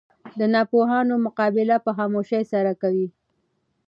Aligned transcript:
د 0.39 0.41
ناپوهانو 0.53 1.15
مقابله 1.25 1.75
په 1.85 1.91
خاموشي 1.97 2.41
سره 2.51 2.71
کوئ! 2.81 3.05